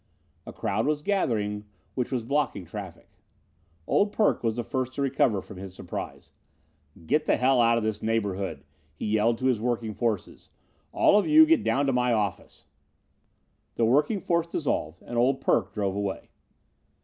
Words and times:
A 0.47 0.51
crowd 0.51 0.87
was 0.87 1.03
gathering 1.03 1.63
which 1.93 2.11
was 2.11 2.23
blocking 2.23 2.65
traffic. 2.65 3.07
"Old 3.85 4.11
Perk" 4.11 4.43
was 4.43 4.55
the 4.55 4.63
first 4.63 4.95
to 4.95 5.01
recover 5.03 5.43
from 5.43 5.57
his 5.57 5.75
surprise. 5.75 6.33
"Get 7.05 7.25
the 7.25 7.35
hell 7.37 7.61
out 7.61 7.77
of 7.77 7.83
this 7.83 8.01
neighborhood," 8.01 8.63
he 8.95 9.05
yelled 9.05 9.37
to 9.37 9.45
his 9.45 9.61
working 9.61 9.93
forces. 9.93 10.49
"All 10.91 11.19
of 11.19 11.27
you 11.27 11.45
get 11.45 11.63
down 11.63 11.85
to 11.85 11.93
my 11.93 12.13
office!" 12.13 12.65
The 13.75 13.85
working 13.85 14.19
force 14.19 14.47
dissolved 14.47 15.03
and 15.03 15.19
"Old 15.19 15.39
Perk" 15.39 15.71
drove 15.71 15.95
away. 15.95 16.31